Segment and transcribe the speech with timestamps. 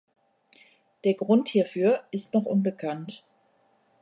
[1.03, 3.23] Der Grund hierfür ist noch unbekannt.